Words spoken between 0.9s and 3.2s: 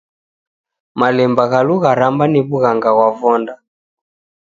Malemba gha lugharamba ni wughanga ghwa